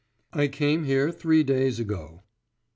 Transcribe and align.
'I 0.33 0.47
came 0.47 0.85
here 0.85 1.11
three 1.11 1.43
days 1.43 1.79
ago. 1.79 2.23